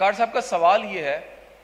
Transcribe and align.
وقار 0.00 0.12
صاحب 0.12 0.32
کا 0.32 0.40
سوال 0.40 0.84
یہ 0.84 1.02
ہے 1.02 1.20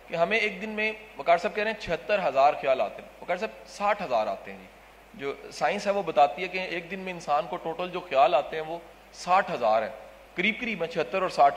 کہ 0.09 0.17
ہمیں 0.17 0.39
ایک 0.39 0.63
دن 0.63 0.71
میں 0.71 0.93
وقار 1.19 1.39
صاحب 1.39 1.55
کہہ 1.55 1.65
رہے 1.65 1.71
ہیں 1.71 1.81
چھہتر 1.81 2.29
ہزار 2.29 2.55
خیال 2.61 2.81
آتے 2.81 3.03
ہیں۔ 3.03 3.09
وقار 3.21 3.37
صاحب 3.37 3.69
ساٹھ 3.69 4.03
ہزار 4.03 4.27
آتے 4.27 4.53
ہیں 4.53 4.59
جی۔ 4.59 4.67
جو 5.15 5.35
سائنس 5.53 5.87
ہے 5.87 5.93
وہ 5.93 6.03
بتاتی 6.03 6.43
ہے 6.43 6.49
کہ 6.49 6.59
ایک 6.59 6.91
دن 6.91 6.99
میں 6.99 7.13
انسان 7.13 7.47
کو 7.51 7.57
ٹوٹل 7.57 7.91
جو 7.91 8.01
خیال 8.01 8.35
آتے 8.35 8.57
ہیں 8.57 8.65
وہ 8.67 8.79
ساٹھ 9.13 9.53
ہزار 9.53 9.83
ہے 9.83 9.89
قریب 10.35 10.55
قریب 10.61 10.83
ہے 10.83 10.89
چھہتر 10.89 11.23
اور 11.23 11.31
ساٹھ۔ 11.31 11.55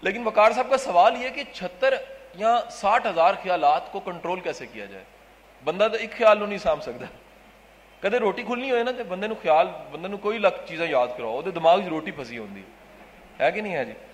لیکن 0.00 0.26
وقار 0.26 0.52
صاحب 0.52 0.70
کا 0.70 0.76
سوال 0.76 1.22
یہ 1.22 1.28
کہ 1.30 1.42
چھتر 1.52 1.94
یا 2.34 2.60
ساٹھ 2.70 3.06
ہزار 3.06 3.34
خیالات 3.42 3.92
کو 3.92 4.00
کنٹرول 4.00 4.40
کیسے 4.40 4.66
کیا 4.66 4.84
جائے؟ 4.84 5.04
بندہ 5.64 5.88
تو 5.92 5.96
ایک 5.96 6.10
خیال 6.12 6.38
نو 6.38 6.46
نہیں 6.46 6.58
سام 6.58 6.80
سکتا۔ 6.80 7.06
کدے 8.00 8.18
روٹی 8.18 8.42
کھلنی 8.42 8.70
ہوئے 8.70 8.84
نا 8.84 8.90
تو 8.90 9.04
بندے 9.04 9.26
نو 9.26 9.34
خیال، 9.42 9.66
بندے 9.92 10.08
نو 10.08 10.16
کوئی 10.16 10.38
لگ 10.38 10.66
چیزیں 10.68 10.90
یاد 10.90 11.06
کراؤ 11.18 11.32
وہ 11.32 11.42
دماغ 11.42 11.80
روٹی 11.80 12.10
پھسی 12.10 12.38
ہوتی 12.38 12.62
ہے۔ 13.40 13.52
کہ 13.52 13.60
نہیں 13.60 13.76
ہے 13.76 13.84
جی؟ 13.84 13.92
اور 13.92 14.13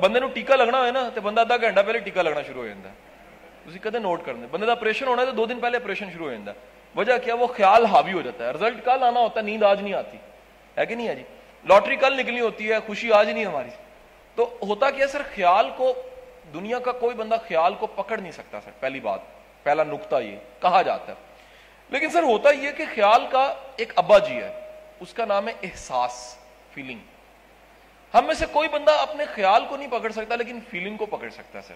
بندے 0.00 0.20
نو 0.20 0.28
ٹیکا 0.28 0.56
لگنا 0.56 0.78
ہوئے 0.78 0.90
نا 0.90 1.08
تو 1.14 1.20
بندہ 1.20 1.40
ادھا 1.40 1.56
گھنٹہ 1.56 1.80
پہلے 1.86 1.98
ٹیکا 1.98 2.22
لگنا 2.22 2.42
شروع 2.42 2.62
ہو 2.62 2.68
جاتا 2.68 2.88
ہے۔ 2.88 2.94
تھی 3.70 3.78
کدے 3.78 3.98
نوٹ 3.98 4.26
کرنے، 4.26 4.46
بندے 4.50 4.66
کا 4.66 4.72
آپریشن 4.72 5.06
ہونا 5.06 5.22
ہے 5.22 5.26
تو 5.26 5.32
دو 5.32 5.46
دن 5.46 5.60
پہلے 5.60 5.76
آپریشن 5.76 6.10
شروع 6.12 6.26
ہو 6.26 6.32
جاتا 6.32 6.52
ہے۔ 6.52 6.66
وجہ 6.96 7.12
کیا؟ 7.24 7.34
وہ 7.34 7.46
خیال 7.46 7.84
حاوی 7.84 8.12
ہو 8.12 8.22
جاتا 8.22 8.46
ہے۔ 8.46 8.50
رزلٹ 8.50 8.84
کل 8.84 9.02
آنا 9.02 9.20
ہوتا 9.20 9.40
ہے، 9.40 9.44
نیند 9.44 9.62
آج 9.62 9.82
نہیں 9.82 9.94
آتی۔ 9.94 10.18
ہے 10.78 10.86
کہ 10.86 10.94
نہیں 10.94 11.08
ہے 11.08 11.14
جی؟ 11.14 11.22
لاٹری 11.64 11.96
کل 11.96 12.16
نکلنی 12.16 12.40
ہوتی 12.40 12.72
ہے، 12.72 12.76
خوشی 12.86 13.12
آج 13.12 13.30
نہیں 13.30 13.44
ہماری۔ 13.44 13.68
تو 14.34 14.58
ہوتا 14.62 14.90
کیا 14.90 15.06
سر؟ 15.06 15.22
خیال 15.34 15.70
کو، 15.76 15.94
دنیا 16.54 16.78
کا 16.78 16.92
کوئی 16.92 17.16
بندہ 17.16 17.36
خیال 17.48 17.74
کو 17.74 17.86
پکڑ 17.86 18.18
نہیں 18.18 18.32
سکتا 18.32 18.60
سر، 18.60 18.70
پہلی 18.80 19.00
بات۔ 19.00 19.20
پہلا 19.62 19.84
نقطہ 19.84 20.16
یہ، 20.16 20.36
کہا 20.62 20.82
جاتا 20.82 21.12
ہے۔ 21.12 21.18
لیکن 21.90 22.10
سر 22.10 22.22
ہوتا 22.22 22.50
یہ 22.50 22.70
کہ 22.76 22.84
خیال 22.94 23.26
کا 23.30 23.54
ایک 23.76 23.92
ابا 23.96 24.18
جی 24.18 24.36
ہے، 24.36 24.76
اس 25.00 25.14
کا 25.14 25.24
نام 25.24 25.48
ہے 25.48 25.52
احساس 25.62 26.38
فیلنگ 26.74 26.98
ہم 28.14 28.24
میں 28.24 28.34
سے 28.34 28.46
کوئی 28.52 28.68
بندہ 28.68 28.90
اپنے 28.90 29.24
خیال 29.24 29.64
کو 29.68 29.76
نہیں 29.76 29.90
پکڑ 29.90 30.12
سکتا، 30.12 30.36
لیکن 30.36 30.58
فیلنگ 30.70 30.96
کو 30.96 31.06
پکڑ 31.06 31.28
سکتا 31.28 31.58
ہے 31.58 31.64
سر۔ 31.68 31.74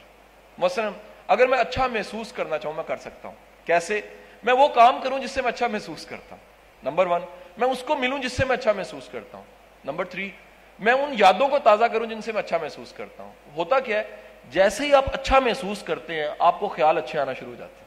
مثلا 0.58 0.90
اگر 1.26 1.46
میں 1.46 1.58
اچھا 1.58 1.86
محسوس 1.86 2.32
کرنا 2.32 2.58
چاہوں، 2.58 2.76
میں 2.76 2.84
کر 2.86 2.96
سکتا 2.96 3.28
ہوں۔ 3.28 3.34
کیسے؟ 3.64 4.00
میں 4.42 4.54
وہ 4.54 4.68
کام 4.68 5.00
کروں 5.02 5.18
جس 5.18 5.30
سے 5.30 5.42
میں 5.42 5.48
اچھا 5.48 5.66
محسوس 5.66 6.06
کرتا 6.06 6.36
ہوں۔ 6.36 6.42
نمبر 6.82 7.06
ون، 7.06 7.20
میں 7.56 7.68
اس 7.68 7.82
کو 7.82 7.96
ملوں 7.96 8.18
جس 8.18 8.32
سے 8.32 8.44
میں 8.44 8.56
اچھا 8.56 8.72
محسوس 8.72 9.08
کرتا 9.08 9.38
ہوں۔ 9.38 9.44
نمبر 9.84 10.04
تھری، 10.04 10.30
میں 10.78 10.92
ان 10.92 11.14
یادوں 11.18 11.48
کو 11.48 11.58
تازہ 11.58 11.84
کروں 11.84 12.06
جن 12.06 12.20
سے 12.20 12.32
میں 12.32 12.42
اچھا 12.42 12.58
محسوس 12.58 12.92
کرتا 12.92 13.22
ہوں۔ 13.22 13.32
ہوتا 13.56 13.80
کیا 13.80 13.98
ہے؟ 13.98 14.04
جیسے 14.50 14.86
ہی 14.86 14.94
آپ 14.94 15.04
اچھا 15.12 15.38
محسوس 15.38 15.82
کرتے 15.82 16.14
ہیں، 16.14 16.28
آپ 16.38 16.60
کو 16.60 16.68
خیال 16.68 16.98
اچھے 16.98 17.18
آنا 17.18 17.32
شروع 17.32 17.50
ہو 17.50 17.56
جاتے 17.58 17.74
ہیں۔ 17.78 17.84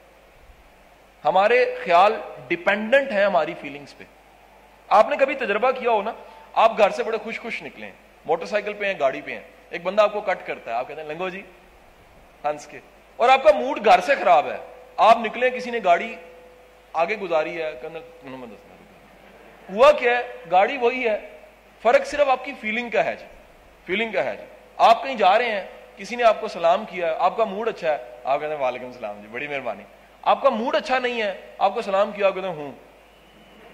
ہمارے 1.26 1.76
خیال 1.84 2.14
ڈپینڈنٹ 2.48 3.12
ہیں 3.12 3.26
ہماری 3.26 3.54
فیلنگز 3.62 3.98
پہ۔ 3.98 4.04
آپ 4.88 5.10
نے 5.10 5.18
کبھی 5.18 5.36
تجربہ 5.36 5.72
کیا 5.72 5.92
ہو 5.92 6.02
نا؟ 6.02 6.14
آپ 6.54 6.78
گھر 6.78 6.90
سے 6.90 7.04
بڑے 7.04 7.18
خوش 7.18 7.40
خوش 7.40 7.64
نکلے 7.64 7.92
موٹر 8.28 8.46
سائیکل 8.46 8.74
پہ 8.74 8.86
ہیں، 8.86 8.94
گاڑی 9.00 9.22
پہ 9.22 9.32
ہیں۔ 9.32 9.42
ایک 9.70 9.84
بندہ 9.84 10.02
آپ 10.02 10.14
کو 10.14 10.22
کٹ 10.22 10.38
کرتا 10.46 10.72
ہے، 10.72 10.76
آپ 10.76 10.88
کہتے 10.88 11.02
ہیں، 11.02 11.08
لنگو 11.08 11.30
جی 11.30 11.42
ہنس 12.46 12.68
کے۔ 12.68 12.80
اور 13.16 13.30
آپ 13.30 13.44
کا 13.44 13.52
موڈ 13.52 13.86
گھر 13.86 14.00
سے 14.00 14.16
خراب 14.16 14.52
ہے۔ 14.52 14.58
آپ 14.98 15.18
نکلے، 15.18 15.50
کسی 15.50 15.72
نے 15.72 15.80
گاڑی 15.84 16.16
آگے 16.94 17.16
گزاری 17.16 17.62
ہے 17.62 17.72
ہوا 19.70 19.92
کیا 19.92 20.18
ہے؟ 20.18 20.24
گاڑی 20.52 20.78
وہی 20.78 21.10
ہے۔ 21.10 21.30
فرق 21.82 22.06
صرف 22.06 22.30
آپ 22.30 22.46
کی 22.46 22.52
فیلنگ 22.62 22.90
کا 22.90 23.06
ہے 23.06 23.16
جی۔ 23.16 23.26
فیلنگ 23.86 24.12
کا 24.12 24.24
ہے 24.24 24.36
جی۔ 24.38 24.46
آپ 24.78 25.04
کہیں 25.04 25.16
جا 25.16 25.38
رہے 25.38 25.52
ہیں، 25.52 25.68
کسی 25.98 26.16
نے 26.16 26.24
آپ 26.24 26.42
کو 26.42 26.48
سلام 26.48 26.86
کیا 26.86 27.08
ہے، 27.08 27.16
آپ 27.20 27.38
کا 27.38 27.44
موڈ 27.44 27.70
اچھا 27.70 27.92
ہے، 27.92 27.98
آپ 28.24 28.40
کہتے 28.40 28.54
ہیں، 28.54 28.62
وعلیکم 28.62 28.86
السلام 28.86 29.22
جی 29.22 29.28
بڑی 29.32 29.48
مہربانی۔ 29.48 29.84
آپ 30.22 30.42
کا 30.42 30.50
موڈ 30.50 30.76
اچھا 30.76 31.00
نہیں 31.00 31.22
ہے، 31.22 31.34
آپ 31.58 31.74
کو 31.74 31.82
سلام 31.82 32.12
کیا، 32.12 32.28
آپ 32.28 32.36
کہتے 32.36 32.48
ہیں، 32.48 32.56
ہوں۔ 32.56 32.72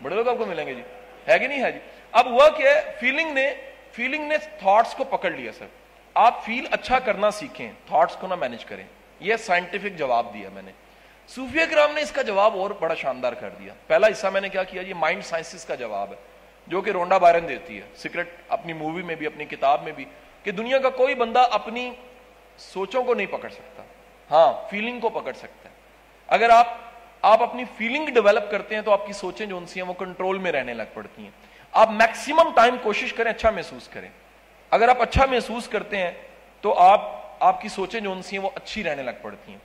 بڑے 0.02 0.16
لوگ 0.16 0.28
آپ 0.28 0.36
کو 0.38 0.46
ملیں 0.46 0.68
گے 0.68 0.74
جی۔ 0.74 0.82
ہے 1.28 1.40
کہ 1.40 1.48
نہیں 1.48 1.64
ہے 1.64 1.72
جی؟ 1.72 1.80
اب 2.12 2.28
ہوا 2.28 2.50
کیا 2.50 2.76
ہے 2.76 2.82
فیلنگ 3.00 3.34
نے 3.34 3.54
فیلنگ 3.94 4.28
نے 4.28 4.38
تھاٹس 4.38 4.94
کو 4.94 5.04
پکڑ 5.04 5.32
لیا 5.32 5.52
سر۔ 5.52 5.66
آپ 6.14 6.46
فیل 6.46 6.68
اچھا 6.72 7.00
کرنا 7.00 7.32
سیکھیں 7.32 7.72
تھاٹس 7.88 8.16
کو 8.16 8.28
نہ 8.28 8.36
مینج 8.36 8.66
کریں۔ 8.66 8.84
یہ 9.20 9.36
سائنٹیفک 9.36 9.98
جواب 9.98 10.34
دیا 10.34 10.50
میں 10.54 10.62
نے۔ 10.62 10.72
صوفیہ 11.28 11.62
کرام 11.70 11.92
نے 11.94 12.02
اس 12.02 12.12
کا 12.12 12.22
جواب 12.22 12.58
اور 12.58 12.72
بڑا 12.72 12.94
شاندار 12.94 13.34
کر 13.34 13.50
دیا۔ 13.50 13.74
پہلا 13.88 14.08
حصہ 14.08 14.28
میں 14.28 14.42
نے 14.42 14.50
کیا 14.50 14.64
کیا؟ 14.64 14.82
یہ 14.82 14.94
مائنڈ 14.94 15.24
سائنسز 15.24 15.66
کا 15.66 15.76
جواب 15.76 16.12
ہے، 16.12 16.16
جو 16.68 16.82
کہ 16.82 16.90
رونڈا 16.90 17.18
بائرن 17.18 17.48
دیتی 17.48 17.78
ہے۔ 17.78 17.82
سیکرٹ 17.96 18.30
اپنی 18.48 18.74
مووی 18.74 19.04
میں 19.04 19.16
بھی، 19.16 19.26
اپنی 19.26 19.46
کتاب 19.46 19.84
میں 19.84 19.92
بھی، 19.92 20.06
کہ 20.44 20.52
دنیا 20.52 20.78
کا 20.78 20.90
کوئی 20.90 21.16
بندہ 21.16 21.44
اپنی 21.52 21.92
سوچوں 22.58 23.04
کو 23.04 23.14
نہیں 23.14 23.28
پکڑ 23.28 23.50
سکتا۔ 23.50 23.84
ہاں 24.32 24.70
فیلنگ 24.70 25.00
کو 25.00 25.10
پکڑ 25.10 25.34
سکتا 25.34 25.70
ہے۔ 25.70 25.74
اگر 26.28 26.50
آپ 26.50 26.68
آپ 27.22 27.44
اپنی 27.44 27.64
فیلنگ 27.78 28.06
ڈیولپ 28.06 28.52
کرتے 28.52 28.76
ہیں 28.76 28.82
تو 28.82 28.92
آپ 28.92 29.08
کی 29.08 29.14
سوچیں 29.14 29.46
جو 29.46 29.58
ان 29.58 29.66
سی 29.66 29.82
ہیں، 29.82 29.88
وہ 29.88 29.94
کنٹرول 29.94 30.38
میں 30.38 30.52
رہنے 30.52 30.74
لگ 30.74 30.84
پڑتی 30.94 31.24
ہیں۔ 31.24 31.32
آپ 31.74 31.90
میکسیمم 31.92 32.54
ٹائم 32.56 32.76
کوشش 32.82 33.14
کریں 33.14 33.32
اچھا 33.32 33.50
محسوس 33.50 33.88
کریں۔ 33.88 34.10
اگر 34.70 34.88
آپ 34.88 35.02
اچھا 35.02 35.26
محسوس 35.26 35.68
کرتے 35.68 35.98
ہیں، 35.98 36.12
تو 36.62 36.80
آپ 36.80 37.24
آپ 37.40 37.62
کی 37.62 37.70
سوچیں 37.70 38.00
جو 38.00 38.12
ان 38.12 38.22
سی 38.22 38.38
ہیں، 38.38 38.44
وہ 38.44 38.50
اچھی 38.56 38.84
رہنے 38.84 39.04
لگ 39.04 39.12
پڑتی 39.22 39.52
ہیں۔ 39.52 39.60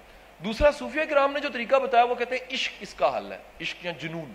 دوسرا، 0.45 0.71
صوفیہ 0.71 1.05
کرام 1.11 1.33
نے 1.33 1.41
جو 1.41 1.49
طریقہ 1.49 1.77
بتایا، 1.77 2.05
وہ 2.05 2.15
کہتے 2.15 2.37
ہیں، 2.37 2.55
عشق 2.55 2.73
اس 2.81 2.95
کا 2.95 3.17
حل 3.17 3.33
ہے، 3.33 3.39
عشق 3.61 3.85
یا 3.85 3.93
جنون۔ 3.99 4.33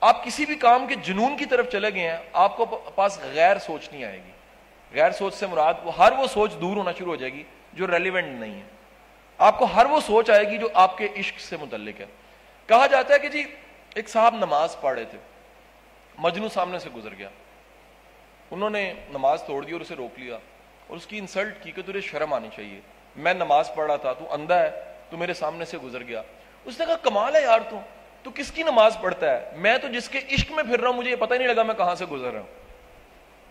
آپ 0.00 0.24
کسی 0.24 0.46
بھی 0.46 0.54
کام 0.54 0.86
کے 0.86 0.94
جنون 0.94 1.36
کی 1.36 1.44
طرف 1.44 1.68
چلے 1.72 1.94
گئے 1.94 2.10
ہیں، 2.10 2.16
آپ 2.32 2.56
کو 2.56 2.66
پاس 2.94 3.18
غیر 3.22 3.58
سوچ 3.58 3.92
نہیں 3.92 4.04
آئے 4.04 4.16
گی۔ 4.16 4.30
غیر 4.94 5.10
سوچ 5.10 5.34
سے 5.34 5.46
مراد، 5.46 5.74
وہ 5.82 5.96
ہر 5.96 6.12
وہ 6.12 6.26
سوچ 6.26 6.52
دور 6.60 6.76
ہونا 6.76 6.92
شروع 6.98 7.10
ہو 7.10 7.16
جائے 7.16 7.32
گی 7.32 7.42
جو 7.72 7.86
ریلیونٹ 7.86 8.40
نہیں 8.40 8.54
ہے۔ 8.54 8.66
آپ 9.38 9.58
کو 9.58 9.64
ہر 9.64 9.86
وہ 9.86 10.00
سوچ 10.00 10.30
آئے 10.30 10.50
گی 10.50 10.58
جو 10.58 10.68
آپ 10.74 10.98
کے 10.98 11.08
عشق 11.16 11.40
سے 11.40 11.56
متعلق 11.56 12.00
ہے۔ 12.00 12.06
کہا 12.66 12.86
جاتا 12.86 13.14
ہے 13.14 13.18
کہ 13.18 13.28
جی 13.28 13.44
ایک 13.94 14.08
صاحب 14.08 14.34
نماز 14.34 14.76
پڑھ 14.80 14.98
رہے 14.98 15.04
تھے۔ 15.04 15.18
مجنو 16.20 16.48
سامنے 16.48 16.78
سے 16.78 16.90
گزر 16.96 17.14
گیا۔ 17.18 17.28
انہوں 18.50 18.70
نے 18.70 18.92
نماز 19.08 19.42
توڑ 19.42 19.64
دی 19.64 19.72
اور 19.72 19.80
اسے 19.80 19.94
روک 19.94 20.18
لیا 20.18 20.38
اور 20.86 20.96
اس 20.96 21.06
کی 21.06 21.18
انسلٹ 21.18 21.62
کی 21.62 21.72
کہ 21.72 21.82
تجھے 21.82 22.00
شرم 22.00 22.32
آنی 22.32 22.48
چاہیے۔ 22.56 22.80
میں 23.16 23.34
نماز 23.34 23.74
پڑھ 23.74 23.86
رہا 23.86 23.96
تھا، 23.96 24.12
تو 24.12 24.32
اندھا 24.32 24.62
ہے، 24.62 24.70
تو 25.10 25.16
میرے 25.16 25.34
سامنے 25.34 25.64
سے 25.64 25.78
گزر 25.78 26.02
گیا۔ 26.02 26.22
اس 26.64 26.80
نے 26.80 26.86
کہا، 26.86 26.96
کمال 26.96 27.36
ہے 27.36 27.42
یار 27.42 27.58
تو 27.70 27.80
تو 28.22 28.30
کس 28.34 28.52
کی 28.52 28.62
نماز 28.62 28.96
پڑھتا 29.00 29.30
ہے؟ 29.30 29.56
میں 29.56 29.78
تو 29.78 29.88
جس 29.88 30.08
کے 30.08 30.18
عشق 30.30 30.52
میں 30.52 30.64
پھر 30.64 30.80
رہا 30.80 30.88
ہوں، 30.88 30.96
مجھے 30.96 31.10
یہ 31.10 31.16
پتہ 31.16 31.34
ہی 31.34 31.38
نہیں 31.38 31.48
لگا 31.48 31.62
میں 31.62 31.74
کہاں 31.74 31.94
سے 31.94 32.06
گزر 32.06 32.32
رہا 32.32 32.40
ہوں۔ 32.40 32.48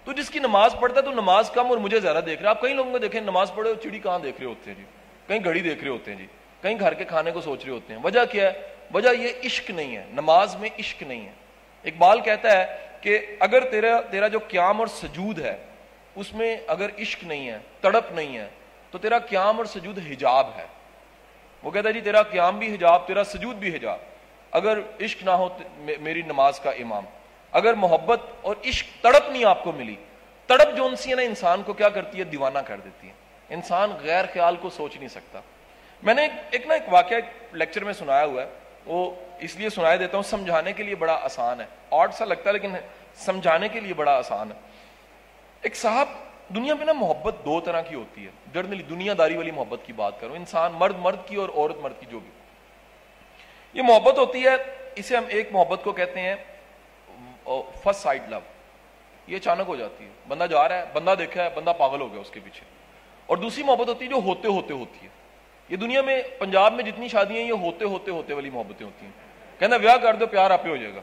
تو 0.05 0.13
جس 0.13 0.29
کی 0.29 0.39
نماز 0.39 0.75
پڑھتا 0.79 0.97
ہے 0.99 1.05
تو 1.05 1.11
نماز 1.11 1.49
کم 1.49 1.67
اور 1.67 1.77
مجھے 1.77 1.99
زیادہ 1.99 2.19
دیکھ 2.25 2.41
رہا 2.41 2.49
آپ 2.49 2.61
کئی 2.61 2.73
لوگوں 2.73 2.91
کو 2.91 2.97
دیکھیں، 2.97 3.21
نماز 3.21 3.51
پڑھے 3.55 3.73
چڑی 3.83 3.99
کہاں 3.99 4.19
دیکھ 4.19 4.37
رہے 4.37 4.47
ہوتے 4.47 4.71
ہیں 4.71 4.77
جی؟ 4.77 4.83
کہیں 5.27 5.39
گھڑی 5.43 5.59
دیکھ 5.59 5.81
رہے 5.81 5.91
ہوتے 5.91 6.11
ہیں 6.11 6.17
جی 6.17 6.27
کہیں 6.61 6.79
گھر 6.79 6.93
کے 6.93 7.03
کھانے 7.03 7.31
کو 7.31 7.41
سوچ 7.41 7.65
رہے 7.65 7.73
ہوتے 7.73 7.93
ہیں۔ 7.93 7.99
وجہ 8.03 8.19
کیا 8.31 8.53
ہے؟ 8.53 8.61
وجہ 8.93 9.09
یہ 9.09 9.27
عشق 9.45 9.69
نہیں 9.69 9.97
ہے، 9.97 10.05
نماز 10.09 10.55
میں 10.55 10.69
عشق 10.79 11.03
نہیں 11.03 11.25
ہے۔ 11.25 11.31
اقبال 11.83 12.21
کہتا 12.21 12.57
ہے 12.57 12.87
کہ 13.01 13.35
اگر 13.39 13.69
تیرا 13.69 14.01
تیرا 14.01 14.27
جو 14.27 14.39
قیام 14.47 14.79
اور 14.79 14.87
سجود 14.87 15.39
ہے، 15.39 15.57
اس 16.15 16.33
میں 16.33 16.57
اگر 16.67 16.89
عشق 16.99 17.23
نہیں 17.23 17.47
ہے، 17.47 17.59
تڑپ 17.81 18.11
نہیں 18.11 18.37
ہے، 18.37 18.47
تو 18.91 18.97
تیرا 18.97 19.19
قیام 19.19 19.57
اور 19.57 19.65
سجود 19.65 19.99
حجاب 20.11 20.47
ہے۔ 20.57 20.65
وہ 21.63 21.71
کہتا 21.71 21.89
ہے 21.89 21.93
جی 21.93 22.01
تیرا 22.01 22.21
قیام 22.21 22.59
بھی 22.59 22.75
حجاب، 22.75 23.07
تیرا 23.07 23.23
سجود 23.23 23.55
بھی 23.55 23.75
حجاب۔ 23.75 23.97
اگر 24.51 24.79
عشق 25.01 25.23
نہ 25.23 25.29
ہو 25.29 25.57
میری 25.77 26.21
نماز 26.21 26.59
کا 26.59 26.69
امام۔ 26.69 27.05
اگر 27.51 27.73
محبت 27.73 28.21
اور 28.41 28.55
عشق 28.65 29.03
تڑپ 29.03 29.29
نہیں 29.29 29.45
آپ 29.45 29.63
کو 29.63 29.71
ملی، 29.71 29.95
تڑپ 30.47 30.77
جو 30.77 30.95
سی 30.95 31.09
ہے 31.09 31.15
نا، 31.15 31.21
انسان 31.21 31.63
کو 31.63 31.73
کیا 31.73 31.89
کرتی 31.89 32.19
ہے؟ 32.19 32.23
دیوانہ 32.23 32.59
کر 32.59 32.77
دیتی 32.77 33.07
ہے۔ 33.07 33.13
انسان 33.49 33.91
غیر 34.01 34.25
خیال 34.33 34.55
کو 34.55 34.69
سوچ 34.69 34.97
نہیں 34.97 35.07
سکتا۔ 35.07 35.39
میں 36.03 36.13
نے 36.13 36.27
ایک 36.51 36.67
نا 36.67 36.73
ایک 36.73 36.83
واقعہ 36.87 37.17
لیکچر 37.53 37.83
میں 37.83 37.93
سنایا 37.93 38.25
ہوا 38.25 38.43
ہے۔ 38.43 38.49
وہ 38.85 39.11
اس 39.39 39.55
لیے 39.55 39.69
سنایا 39.69 39.95
دیتا 39.95 40.17
ہوں، 40.17 40.23
سمجھانے 40.23 40.73
کے 40.73 40.83
لیے 40.83 40.95
بڑا 40.95 41.19
آسان 41.21 41.61
ہے۔ 41.61 41.65
آڈ 41.91 42.13
سا 42.13 42.25
لگتا 42.25 42.47
ہے، 42.47 42.53
لیکن 42.53 42.71
سمجھانے 43.15 43.67
کے 43.67 43.79
لیے 43.79 43.93
بڑا 43.93 44.17
آسان 44.17 44.51
ہے۔ 44.51 44.57
ایک 45.61 45.75
صاحب، 45.75 46.07
دنیا 46.55 46.73
میں 46.73 46.85
نا 46.85 46.93
محبت 46.93 47.35
دو 47.45 47.59
طرح 47.59 47.81
کی 47.81 47.95
ہوتی 47.95 48.25
ہے۔ 48.25 48.31
جرنلی 48.53 48.83
دنیا 48.83 49.13
داری 49.17 49.37
والی 49.37 49.51
محبت 49.51 49.79
کی 49.85 49.93
بات 49.93 50.19
کروں، 50.19 50.35
انسان 50.35 50.71
مرد 50.73 50.95
مرد 50.99 51.17
کی 51.25 51.35
اور 51.35 51.49
عورت 51.49 51.77
مرد 51.77 51.93
کی، 51.99 52.05
جو 52.09 52.19
بھی۔ 52.19 52.29
یہ 53.73 53.81
محبت 53.81 54.17
ہوتی 54.17 54.43
ہے، 54.43 54.53
اسے 54.95 55.17
ہم 55.17 55.23
ایک 55.27 55.49
محبت 55.51 55.79
کو 55.83 55.91
کہتے 55.91 56.19
ہیں 56.21 56.35
فرسٹ 57.83 58.01
سائڈ 58.01 58.21
لو 58.29 58.39
یہ 59.27 59.37
اچانک 59.37 59.63
ہو 59.67 59.75
جاتی 59.75 60.05
ہے۔ 60.05 60.09
بندہ 60.27 60.43
جا 60.43 60.69
رہا 60.69 60.77
ہے، 60.77 60.85
بندہ 60.93 61.15
دیکھا 61.19 61.43
ہے، 61.43 61.49
بندہ 61.49 61.73
پاگل 61.77 62.01
ہو 62.01 62.13
گیا 62.13 62.21
اس 62.21 62.31
کے 62.31 62.39
پیچھے۔ 62.43 62.61
اور 63.25 63.37
دوسری 63.37 63.63
محبت 63.63 63.87
ہوتی 63.87 64.05
ہے 64.05 64.09
جو 64.09 64.15
ہوتے 64.15 64.47
ہوتے 64.47 64.73
ہوتی 64.73 65.05
ہے۔ 65.05 65.18
یہ 65.69 65.77
دنیا 65.77 66.01
میں 66.01 66.21
پنجاب 66.39 66.73
میں 66.73 66.83
جتنی 66.83 67.07
شادیاں 67.07 67.41
یہ 67.41 67.51
ہوتے 67.51 67.85
ہوتے 67.85 68.11
ہوتے 68.11 68.33
والی 68.33 68.49
محبتیں 68.49 68.85
ہوتی 68.85 69.05
ہیں۔ 69.05 69.13
کہنا 69.59 69.75
ویاہ 69.75 69.97
کر 69.97 70.15
دو، 70.15 70.27
پیار 70.27 70.51
آپ 70.51 70.65
ہو 70.65 70.77
جائے 70.77 70.95
گا۔ 70.95 71.01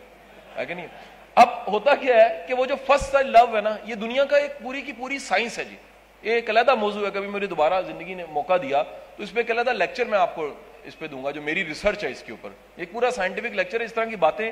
ہے 0.61 0.67
کہ 0.67 0.75
نہیں؟ 0.75 0.87
اب 1.35 1.49
ہوتا 1.67 1.95
کیا 1.95 2.17
ہے 2.17 2.45
کہ 2.49 2.55
وہ 2.55 2.67
جو 2.67 2.75
فرسٹ 2.87 3.13
سائڈ 3.13 3.27
لو 3.27 3.57
ہے 3.57 3.61
نا، 3.61 3.77
یہ 3.85 3.95
دنیا 3.95 4.25
کا 4.25 4.37
ایک 4.37 4.63
پوری 4.63 4.81
کی 4.81 4.93
پوری 4.93 5.19
سائنس 5.19 5.59
ہے 5.59 5.65
جی۔ 5.65 5.77
یہ 6.23 6.33
ایک 6.33 6.51
علیحدہ 6.51 6.75
موضوع 6.75 7.07
ہے، 7.07 7.11
کبھی 7.15 7.29
میری 7.29 7.47
دوبارہ 7.47 7.83
زندگی 7.83 8.15
نے 8.15 8.25
موقع 8.31 8.57
دیا، 8.63 8.83
تو 9.17 9.23
اس 9.23 9.33
پہ 9.33 9.41
ایک 9.41 9.51
علیحدہ 9.51 9.71
لیکچر 9.71 10.05
میں 10.05 10.19
آپ 10.19 10.35
کو 10.35 10.49
اس 10.85 10.99
پہ 10.99 11.07
دوں 11.07 11.25
گا، 11.25 11.31
جو 11.31 11.43
میری 11.43 11.65
ریسرچ 11.65 12.05
ہے 12.05 12.11
اس 12.11 12.23
کے 12.23 12.33
اوپر۔ 12.33 12.51
ایک 12.77 12.93
پورا 12.93 13.11
سائنٹیفک 13.11 13.47
لیکچر 13.47 13.81
ہے، 13.81 13.85
اس 13.85 13.95
طرح 13.95 14.05
کی 14.05 14.17
باتیں 14.17 14.51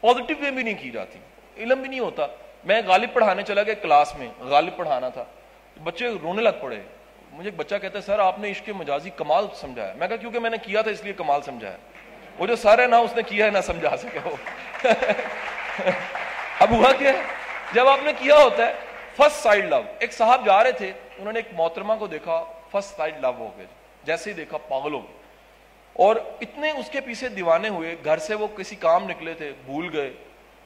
پازیٹیو 0.00 0.36
وے 0.40 0.50
بھی 0.50 0.62
نہیں 0.62 0.82
کی 0.82 0.90
جاتی۔ 0.90 1.18
علم 1.56 1.80
بھی 1.80 1.88
نہیں 1.88 2.00
ہوتا۔ 2.00 2.26
میں 2.64 2.82
غالب 2.86 3.08
پڑھانے 3.12 3.42
چلا 3.42 3.62
گیا 3.62 3.74
کلاس 3.74 4.18
میں، 4.18 4.28
غالب 4.38 4.76
پڑھانا 4.76 5.08
تھا۔ 5.08 5.24
بچے 5.82 6.08
رونے 6.22 6.42
لگ 6.42 6.48
پڑے۔ 6.60 6.80
مجھے 7.32 7.50
ایک 7.50 7.58
بچہ 7.58 7.74
کہتا 7.82 7.98
ہے، 7.98 8.04
سر، 8.04 8.18
آپ 8.18 8.38
نے 8.38 8.50
عشق 8.50 8.68
مجازی 8.68 9.10
کمال 9.10 9.46
سمجھایا 9.54 9.92
میں 9.96 10.08
کہا 10.08 10.16
کیونکہ 10.16 10.38
میں 10.38 10.50
نے 10.50 10.56
کیا 10.62 10.82
تھا 10.82 10.90
اس 10.90 11.04
لیے 11.04 11.12
کمال 11.12 11.42
سمجھایا 11.42 11.76
وہ 12.38 12.46
جو 12.46 12.56
سر 12.56 12.78
ہے 12.78 12.86
نا 12.86 12.98
اس 12.98 13.16
نے 13.16 13.22
کیا 13.22 13.46
ہے، 13.46 13.50
نہ 13.50 13.58
سمجھا 13.64 13.96
سکے 13.96 14.18
وہ 14.24 14.36
اب 16.58 16.70
ہوا 16.70 16.92
کیا 16.92 17.12
جب 17.72 17.88
آپ 17.88 17.98
نے 18.02 18.12
کیا 18.18 18.36
ہوتا 18.36 18.66
ہے 18.66 18.72
فرسٹ 19.16 19.36
سائڈ 19.36 19.64
لو 19.64 19.82
ایک 19.98 20.12
صاحب 20.12 20.46
جا 20.46 20.64
رہے 20.64 20.72
تھے، 20.72 20.92
انہوں 21.18 21.32
نے 21.32 21.38
ایک 21.38 21.48
محترمہ 21.52 21.94
کو 21.98 22.06
دیکھا 22.06 22.44
فرسٹ 22.70 22.96
سائڈ 22.96 23.14
لو 23.20 23.32
ہو 23.38 23.50
گئے۔ 23.56 23.66
جیسے 24.04 24.30
ہی 24.30 24.34
دیکھا، 24.34 24.58
پاگل 24.58 24.94
ہو 24.94 24.98
گئے۔ 24.98 25.16
اور 25.92 26.16
اتنے 26.40 26.70
اس 26.70 26.90
کے 26.90 27.00
پیچھے 27.00 27.28
دیوانے 27.28 27.68
ہوئے، 27.68 27.96
گھر 28.04 28.18
سے 28.18 28.34
وہ 28.34 28.46
کسی 28.46 28.76
کام 28.76 29.04
نکلے 29.04 29.34
تھے، 29.34 29.52
بھول 29.64 29.90
گئے۔ 29.92 30.12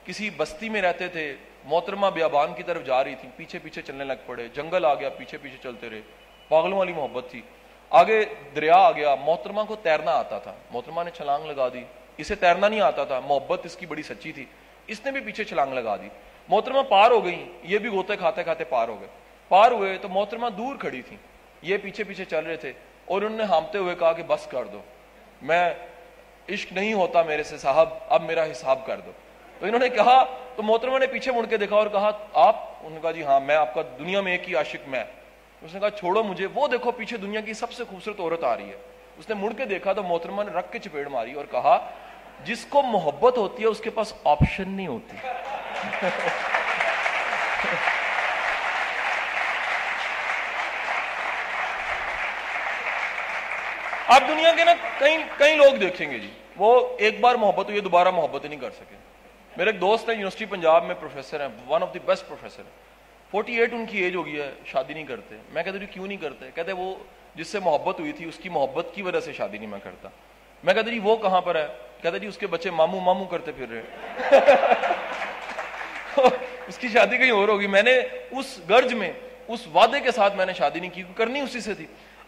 کسی 0.05 0.31
بستی 0.31 0.69
میں 0.69 0.83
رہتے 0.83 1.09
تھے، 1.09 1.37
محترمہ 1.65 2.07
بیابان 2.07 2.55
کی 2.55 2.63
طرف 2.63 2.85
جا 2.85 3.05
رہی 3.05 3.15
تھی 3.15 3.29
پیچھے 3.37 3.59
پیچھے 3.59 3.83
چلنے 3.83 4.05
لگ 4.05 4.13
پڑے، 4.27 4.49
جنگل 4.49 4.85
آ 4.85 4.95
گیا، 4.95 5.09
پیچھے 5.09 5.39
پیچھے 5.39 5.59
چلتے 5.63 5.91
رہے۔ 5.91 6.01
پاگلوں 6.51 6.79
والی 6.79 6.93
محبت 6.93 7.31
تھی۔ 7.31 7.43
آگے 7.91 8.25
دریا 8.57 8.77
آ 8.77 8.91
گیا، 8.91 9.15
محترمہ 9.15 9.61
کو 9.69 9.77
تیرنا 9.77 10.11
آتا 10.11 10.39
تھا۔ 10.39 10.55
محترمہ 10.71 11.03
نے 11.03 11.11
چھلانگ 11.11 11.47
لگا 11.47 11.69
دی۔ 11.69 11.85
اسے 12.17 12.35
تیرنا 12.35 12.69
نہیں 12.69 12.81
آتا 12.81 13.05
تھا۔ 13.05 13.21
محبت 13.21 13.61
اس 13.65 13.77
کی 13.77 13.87
بڑی 13.87 14.03
سچی 14.03 14.33
تھی۔ 14.33 14.45
اس 14.87 15.05
نے 15.05 15.11
بھی 15.11 15.21
پیچھے 15.21 15.45
چھلانگ 15.45 15.73
لگا 15.73 15.97
دی۔ 15.97 16.09
محترمہ 16.49 16.83
پار 16.83 17.11
ہو 17.11 17.25
گئی 17.25 17.53
یہ 17.63 17.79
بھی 17.79 17.91
گوتے 17.91 18.17
کھاتے 18.17 18.43
کھاتے 18.43 18.65
پار 18.65 18.89
ہو 18.89 19.01
گئے۔ 19.01 19.09
پار 19.49 19.71
ہوئے 19.71 19.99
تو 19.99 20.09
محترمہ 20.09 20.49
دور 20.49 20.77
کھڑی 20.77 21.03
تھی 21.03 21.17
یہ 21.63 21.77
پیچھے 21.77 22.05
پیچھے 22.05 22.25
چل 22.25 22.47
رہے 22.47 22.57
تھے 22.57 22.73
اور 23.05 23.23
انہوں 23.23 23.39
نے 23.39 23.45
ہامتے 23.45 23.79
ہوئے 23.79 23.95
کہا 23.95 24.13
کہ 24.13 24.23
بس 24.23 24.47
کر 24.47 24.65
دو۔ 24.65 24.81
میں 25.43 25.75
عشق 26.49 26.73
نہیں 26.73 26.93
ہوتا 26.93 27.23
میرے 27.23 27.43
سے 27.43 27.59
صاحب، 27.59 27.89
اب 28.09 28.23
میرا 28.23 28.45
حساب 28.45 28.87
کر 28.87 29.01
دو۔ 29.01 29.11
تو 29.59 29.67
انہوں 29.67 29.79
نے 29.79 29.89
کہا، 29.89 30.25
تو 30.57 30.63
محترمہ 30.63 30.99
نے 30.99 31.07
پیچھے 31.07 31.33
مڑ 31.33 31.47
کے 31.47 31.57
دیکھا 31.57 31.77
اور 31.77 31.87
کہا، 31.87 32.11
آپ؟ 32.33 32.57
انہوں 32.57 32.91
نے 32.91 33.01
کہا 33.03 33.11
جی 33.11 33.23
ہاں 33.23 33.41
میں 33.41 33.55
آپ 33.55 33.75
کا 33.75 33.83
دنیا 33.99 34.21
میں 34.21 34.33
ایک 34.33 34.49
ہی 34.49 34.55
عاشق 34.55 34.89
میں۔ 34.89 35.05
اس 35.63 35.75
نے 35.75 35.81
کہا، 35.81 35.91
چھوڑو 35.91 36.23
مجھے. 36.23 36.47
وہ 36.55 36.69
دیکھو 36.69 36.91
پیچھے 36.91 37.17
دنیا 37.17 37.41
کی 37.41 37.53
سب 37.53 37.73
سے 37.73 37.85
خوبصورت 37.85 38.21
عورت 38.21 38.45
آ 38.45 38.57
رہی 38.57 38.71
ہے۔ 38.71 38.77
اس 39.19 39.29
نے 39.29 39.35
مڑ 39.35 39.53
کے 39.53 39.65
دیکھا 39.65 39.93
تو 39.93 40.03
محترمہ 40.03 40.43
نے 40.43 40.53
رکھ 40.53 40.73
کے 40.73 40.79
چپیڑ 40.79 41.09
ماری 41.09 41.33
اور 41.33 41.45
کہا، 41.51 41.91
جس 42.45 42.67
کو 42.69 42.83
محبت 42.83 43.39
ہوتی 43.39 43.63
ہے 43.63 43.69
اس 43.69 43.81
کے 43.81 43.91
پاس 43.91 44.13
آپشن 44.25 44.69
نہیں 44.69 44.87
ہوتی. 44.87 45.17
آپ 54.07 54.21
دنیا 54.29 54.53
کے 54.57 54.65
نا 54.65 54.73
کئی 54.99 55.17
کئی 55.39 55.57
لوگ 55.57 55.75
دیکھیں 55.75 56.11
گے 56.11 56.19
جی۔ 56.19 56.31
وہ 56.57 56.89
ایک 56.99 57.21
بار 57.21 57.35
محبت 57.35 57.69
ہوئی 57.69 57.81
دوبارہ 57.81 58.11
محبت 58.11 58.45
نہیں 58.45 58.61
کر 58.61 58.71
سکے۔ 58.71 58.97
میرے 59.57 59.71
ایک 59.71 59.81
دوست 59.81 60.09
ہیں، 60.09 60.15
یونیورسٹی 60.15 60.45
پنجاب 60.45 60.85
میں 60.85 60.95
پروفیسر 61.01 61.41
ہیں 61.41 61.49
one 61.69 61.83
of 61.83 61.95
the 61.95 61.99
best 61.99 62.27
professor 62.29 62.63
ہیں۔ 62.63 62.91
فورٹی 63.31 63.61
ایٹ 63.61 63.73
ان 63.73 63.87
کی 63.87 63.99
ایج 63.99 64.15
ہو 64.15 64.27
گئی 64.27 64.41
ہے، 64.41 64.53
شادی 64.67 64.95
نہیں 64.95 65.05
کرتے۔ 65.05 65.37
میں 65.53 65.63
کہتے 65.63 65.79
جی 65.79 65.87
کیوں 65.87 66.07
نہیں 66.07 66.19
کرتے؟ 66.19 66.51
کہتے 66.55 66.73
وہ 66.73 66.95
جس 67.35 67.49
سے 67.49 67.59
محبت 67.59 68.01
ہوئی 68.01 68.13
تھی، 68.13 68.25
اس 68.25 68.37
کی 68.37 68.49
محبت 68.49 68.87
کی 68.95 69.03
وجہ 69.03 69.21
سے 69.21 69.33
شادی 69.33 69.59
نہیں 69.59 69.69
میں 69.69 69.79
کرتا۔ 69.83 70.09
میں 70.65 70.75
کہتے 70.75 70.91
جی 70.91 70.99
وہ 70.99 71.17
کہاں 71.17 71.41
پر 71.41 71.55
ہے؟ 71.55 71.67
کہتے 72.03 72.19
جی 72.19 72.27
اس 72.27 72.39
کے 72.39 72.47
بچے 72.47 72.71
ماموں 72.71 73.01
ماموں 73.01 73.25
کرتے 73.25 73.53
پھر 73.53 73.67
رہے۔ 73.69 73.83
اس 76.67 76.79
کی 76.79 76.89
شادی 76.89 77.19
کہیں 77.19 77.31
اور 77.31 77.49
ہوگی۔ 77.49 77.67
میں 77.67 77.83
نے 77.83 78.01
اس 78.31 78.61
گرج 78.69 78.95
میں، 78.95 79.13
اس 79.49 79.67
وعدے 79.75 80.01
کے 80.01 80.11
ساتھ 80.11 80.37
میں 80.37 80.47
نے 80.47 80.53
شادی 80.53 80.81
نہیں 80.81 80.91
کی، 80.91 81.03
کرنی 81.15 81.41
اسی 81.41 81.61
سے 81.61 81.75
تھی۔ 81.75 81.87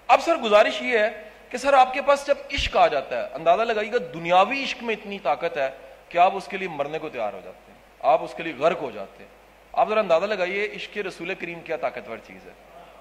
اب 0.08 0.20
سر 0.20 0.37
گزارش 0.37 0.82
یہ 0.82 0.99
ہے 0.99 1.22
کہ 1.49 1.58
سر 1.58 1.72
آپ 1.72 1.94
کے 1.94 2.02
پاس 2.02 2.26
جب 2.26 2.34
عشق 2.54 2.76
آ 2.76 2.87
جاتا 2.87 3.22
ہے، 3.22 3.34
اندازہ 3.34 3.62
لگائیے 3.62 3.93
گا 3.93 3.99
دنیاوی 4.14 4.62
عشق 4.62 4.82
میں 4.82 4.94
اتنی 4.94 5.19
طاقت 5.19 5.56
ہے 5.56 5.70
کہ 6.08 6.19
آپ 6.19 6.37
اس 6.37 6.46
کے 6.46 6.56
لیے 6.56 6.69
مرنے 6.69 6.99
کو 6.99 7.08
تیار 7.08 7.32
ہو 7.32 7.40
جاتے 7.44 7.72
ہیں، 7.72 7.78
آپ 8.00 8.22
اس 8.22 8.34
کے 8.34 8.43
لیے 8.43 8.52
غرق 8.58 8.82
ہو 8.82 8.90
جاتے 8.90 9.25
ہیں۔ 9.25 9.41
آپ 9.72 9.88
ذرا 9.88 10.00
اندازہ 10.00 10.26
لگائیے 10.26 10.69
عشق 10.76 10.98
رسول 10.98 11.34
کریم 11.34 11.60
کیا 11.60 11.76
طاقتور 11.76 12.19
چیز 12.26 12.46
ہے۔ 12.46 12.52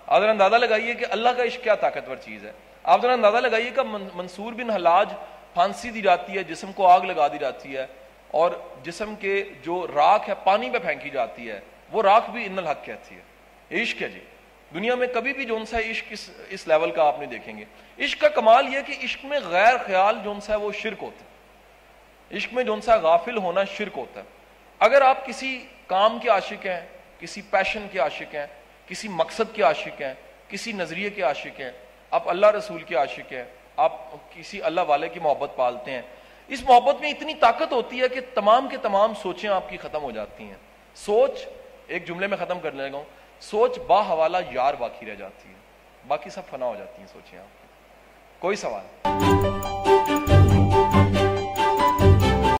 آپ 0.07 0.21
ذرا 0.21 0.31
اندازہ 0.31 0.55
لگائیے 0.55 0.93
کہ 0.93 1.05
اللہ 1.09 1.29
کا 1.29 1.43
عشق 1.43 1.63
کیا 1.63 1.75
طاقتور 1.75 2.15
چیز 2.15 2.45
ہے۔ 2.45 2.51
آپ 2.83 3.01
ذرا 3.01 3.13
اندازہ 3.13 3.37
لگائیے 3.37 3.69
کہ 3.69 3.81
منصور 4.13 4.53
بن 4.53 4.69
حلاج 4.69 5.13
پھانسی 5.53 5.91
دی 5.91 6.01
جاتی 6.01 6.33
ہے، 6.33 6.43
جسم 6.43 6.71
کو 6.71 6.87
آگ 6.87 7.01
لگا 7.01 7.27
دی 7.27 7.37
جاتی 7.37 7.77
ہے 7.77 7.85
اور 8.27 8.51
جسم 8.83 9.15
کے 9.15 9.43
جو 9.63 9.87
راکھ 9.95 10.29
ہے، 10.29 10.33
پانی 10.43 10.69
پہ 10.69 10.79
پھینکی 10.79 11.09
جاتی 11.09 11.51
ہے۔ 11.51 11.59
وہ 11.91 12.01
راکھ 12.01 12.29
بھی 12.29 12.45
ان 12.45 12.57
الحق 12.57 12.85
کہتی 12.85 13.15
ہے۔ 13.15 13.21
عشق 13.81 14.01
ہے 14.01 14.09
جی۔ 14.09 14.19
دنیا 14.73 14.95
میں 14.95 15.07
کبھی 15.07 15.33
بھی 15.33 15.45
جون 15.45 15.65
سا 15.65 15.79
عشق 15.79 16.05
اس 16.09 16.29
اس 16.49 16.67
لیول 16.67 16.91
کا 16.91 17.07
آپ 17.07 17.19
نہیں 17.19 17.29
دیکھیں 17.29 17.57
گے۔ 17.57 17.65
عشق 18.03 18.21
کا 18.21 18.27
کمال 18.27 18.73
یہ 18.73 18.79
کہ 18.87 18.93
عشق 19.03 19.25
میں 19.25 19.39
غیر 19.49 19.77
خیال 19.85 20.17
جون 20.23 20.41
سا 20.41 20.53
ہے 20.53 20.57
وہ 20.57 20.71
شرک 20.71 21.03
ہوتا 21.03 21.25
ہے۔ 21.25 21.31
عشق 22.37 22.53
میں 22.53 22.63
جون 22.63 22.81
سا 22.81 22.95
غافل 22.95 23.37
ہونا 23.37 23.63
شرک 23.63 23.97
ہوتا 23.97 24.19
ہے۔ 24.19 24.25
اگر 24.79 25.01
آپ 25.01 25.25
کسی 25.25 25.65
کام 25.91 26.19
کے 26.19 26.29
عاشق 26.29 26.65
ہیں، 26.65 26.87
کسی 27.19 27.41
پیشن 27.41 27.87
کے 27.91 27.99
عاشق 27.99 28.35
ہیں، 28.35 28.47
کسی 28.87 29.07
مقصد 29.07 29.55
کے 29.55 29.63
عاشق 29.63 30.01
ہیں، 30.01 30.13
کسی 30.47 30.71
نظریے 30.71 31.09
کے 31.09 31.21
عاشق 31.21 31.59
ہیں، 31.59 31.71
آپ 32.11 32.29
اللہ 32.29 32.45
رسول 32.45 32.83
کے 32.83 32.95
عاشق 32.95 33.33
ہیں، 33.33 33.43
آپ 33.77 33.91
کسی 34.35 34.63
اللہ 34.63 34.81
والے 34.87 35.09
کی 35.09 35.19
محبت 35.19 35.51
پالتے 35.55 35.91
ہیں۔ 35.91 36.01
اس 36.47 36.63
محبت 36.63 37.01
میں 37.01 37.09
اتنی 37.09 37.33
طاقت 37.33 37.71
ہوتی 37.71 38.01
ہے 38.01 38.09
کہ 38.09 38.21
تمام 38.33 38.67
کے 38.67 38.77
تمام 38.77 39.13
سوچیں 39.13 39.49
آپ 39.49 39.69
کی 39.69 39.77
ختم 39.77 40.03
ہو 40.03 40.11
جاتی 40.11 40.43
ہیں۔ 40.43 40.57
سوچ 40.95 41.31
ایک 41.87 42.07
جملے 42.07 42.27
میں 42.27 42.37
ختم 42.37 42.59
کرنے 42.59 42.89
لگا 42.89 42.97
ہوں۔ 42.97 43.05
سوچ 43.39 43.79
با 43.79 44.07
حوالہ 44.07 44.37
یار 44.51 44.73
باقی 44.73 45.05
رہ 45.05 45.15
جاتی 45.15 45.49
ہے۔ 45.49 45.55
باقی 46.07 46.29
سب 46.29 46.41
فنا 46.49 46.65
ہو 46.65 46.75
جاتی 46.77 46.99
ہیں 46.99 47.07
سوچیں 47.07 47.39
آپ 47.39 47.65
کوئی 48.41 48.55
سوال؟ 48.55 49.07